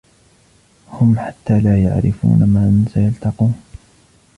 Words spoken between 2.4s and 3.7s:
من سيلتقون.